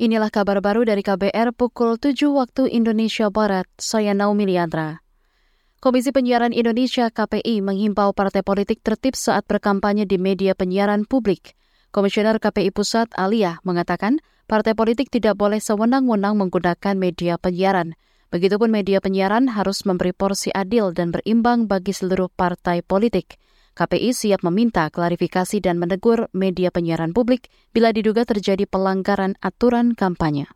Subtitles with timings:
[0.00, 3.68] Inilah kabar baru dari KBR pukul 7 waktu Indonesia Barat.
[3.76, 5.04] Saya Naomi Liandra.
[5.76, 11.52] Komisi Penyiaran Indonesia KPI menghimbau partai politik tertib saat berkampanye di media penyiaran publik.
[11.92, 17.92] Komisioner KPI Pusat Alia mengatakan partai politik tidak boleh sewenang-wenang menggunakan media penyiaran.
[18.32, 23.36] Begitupun media penyiaran harus memberi porsi adil dan berimbang bagi seluruh partai politik.
[23.74, 30.50] KPI siap meminta klarifikasi dan menegur media penyiaran publik bila diduga terjadi pelanggaran aturan kampanye.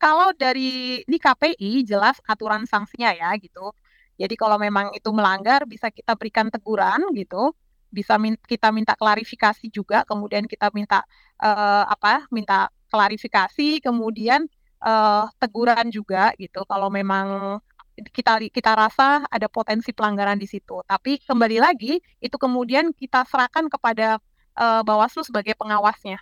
[0.00, 3.72] Kalau dari ini KPI jelas aturan sanksinya ya gitu.
[4.14, 7.54] Jadi kalau memang itu melanggar bisa kita berikan teguran gitu,
[7.90, 11.02] bisa min kita minta klarifikasi juga, kemudian kita minta
[11.42, 12.26] uh, apa?
[12.30, 14.46] minta klarifikasi, kemudian
[14.82, 16.62] uh, teguran juga gitu.
[16.66, 17.58] Kalau memang
[17.94, 20.82] kita kita rasa ada potensi pelanggaran di situ.
[20.84, 24.18] Tapi kembali lagi itu kemudian kita serahkan kepada
[24.58, 26.18] uh, Bawaslu sebagai pengawasnya.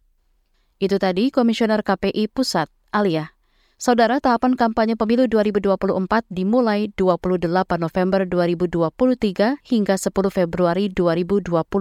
[0.83, 3.33] Itu tadi Komisioner KPI Pusat, Alia.
[3.83, 7.51] Saudara, tahapan kampanye pemilu 2024 dimulai 28
[7.83, 11.75] November 2023 hingga 10 Februari 2024.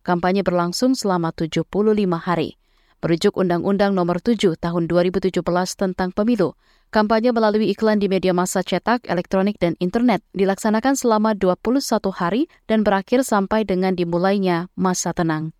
[0.00, 1.68] Kampanye berlangsung selama 75
[2.16, 2.61] hari.
[3.02, 5.42] Merujuk Undang-Undang Nomor 7 Tahun 2017
[5.74, 6.54] tentang Pemilu,
[6.92, 12.84] Kampanye melalui iklan di media massa cetak, elektronik, dan internet dilaksanakan selama 21 hari dan
[12.84, 15.56] berakhir sampai dengan dimulainya masa tenang.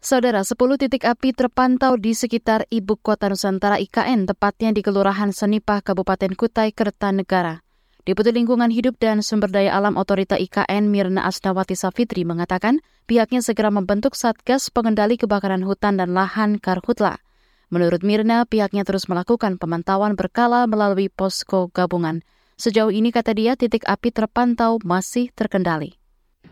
[0.00, 5.84] Saudara, 10 titik api terpantau di sekitar ibu kota Nusantara IKN, tepatnya di Kelurahan Senipah,
[5.84, 7.67] Kabupaten Kutai, Kertanegara.
[8.08, 13.68] Deputi Lingkungan Hidup dan Sumber Daya Alam Otorita IKN Mirna Asnawati Safitri mengatakan pihaknya segera
[13.68, 17.20] membentuk Satgas Pengendali Kebakaran Hutan dan Lahan Karhutla.
[17.68, 22.24] Menurut Mirna, pihaknya terus melakukan pemantauan berkala melalui posko gabungan.
[22.56, 26.00] Sejauh ini, kata dia, titik api terpantau masih terkendali.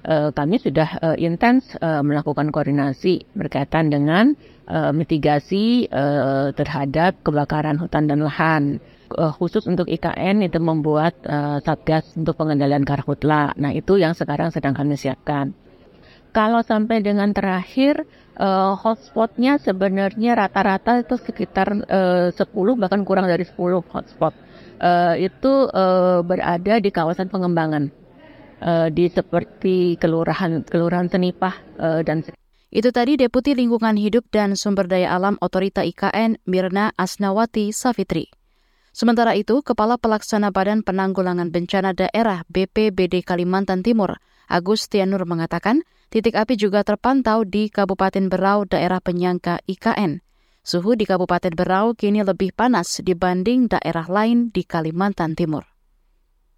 [0.05, 4.37] Uh, kami sudah uh, intens uh, melakukan koordinasi berkaitan dengan
[4.69, 5.87] mitigasi
[6.59, 8.83] terhadap kebakaran hutan dan lahan.
[9.07, 13.55] Uh, khusus untuk IKN itu membuat uh, satgas untuk pengendalian karhutla.
[13.55, 15.55] Nah itu yang sekarang sedang kami siapkan.
[16.35, 18.03] Kalau sampai dengan terakhir
[18.35, 22.51] uh, hotspotnya sebenarnya rata-rata itu sekitar uh, 10
[22.83, 23.55] bahkan kurang dari 10
[23.87, 24.35] hotspot.
[24.77, 27.89] Uh, itu uh, berada di kawasan pengembangan
[28.61, 32.21] uh, di seperti kelurahan kelurahan Senipah uh, dan
[32.69, 38.36] itu tadi Deputi Lingkungan Hidup dan Sumber Daya Alam Otorita IKN Mirna Asnawati Safitri.
[38.97, 44.17] Sementara itu, Kepala Pelaksana Badan Penanggulangan Bencana Daerah BPBD Kalimantan Timur,
[44.49, 50.25] Agustianur mengatakan, Titik api juga terpantau di Kabupaten Berau, daerah penyangga IKN.
[50.65, 55.76] Suhu di Kabupaten Berau kini lebih panas dibanding daerah lain di Kalimantan Timur.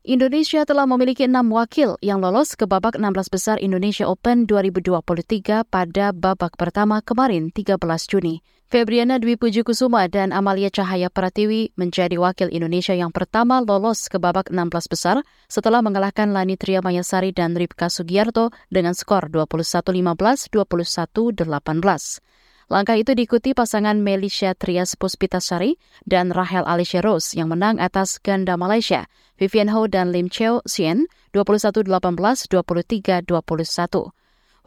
[0.08, 6.16] Indonesia telah memiliki enam wakil yang lolos ke babak 16 besar Indonesia Open 2023 pada
[6.16, 7.76] babak pertama kemarin 13
[8.08, 8.40] Juni.
[8.72, 14.16] Febriana Dwi Puji Kusuma dan Amalia Cahaya Pratiwi menjadi wakil Indonesia yang pertama lolos ke
[14.16, 21.44] babak 16 besar setelah mengalahkan Lani Tria Mayasari dan Ripka Sugiarto dengan skor 21-15, 21-18.
[22.68, 28.60] Langkah itu diikuti pasangan Melisha Trias Puspitasari dan Rahel Alicia Rose yang menang atas ganda
[28.60, 29.08] Malaysia,
[29.40, 33.24] Vivian Ho dan Lim Cheo Sien, 21-18, 23-21.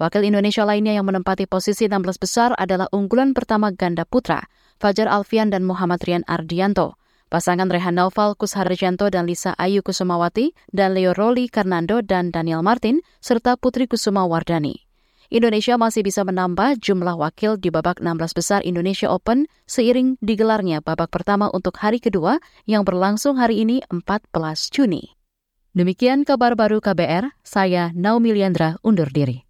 [0.02, 4.50] Wakil Indonesia lainnya yang menempati posisi 16 besar adalah unggulan pertama ganda putra,
[4.82, 6.98] Fajar Alfian dan Muhammad Rian Ardianto.
[7.30, 13.06] Pasangan Rehan Naufal, Kusharjanto dan Lisa Ayu Kusumawati, dan Leo Roli Karnando dan Daniel Martin,
[13.22, 14.91] serta Putri Kusuma Wardani.
[15.32, 21.08] Indonesia masih bisa menambah jumlah wakil di babak 16 besar Indonesia Open seiring digelarnya babak
[21.08, 24.28] pertama untuk hari kedua yang berlangsung hari ini 14
[24.76, 25.16] Juni.
[25.72, 29.48] Demikian kabar baru KBR, saya Naomi Liandra undur diri.